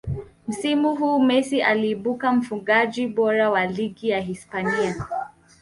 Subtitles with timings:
[0.47, 5.07] msimu huu Messi aliibuka mfungaji bora wa ligi ya hispania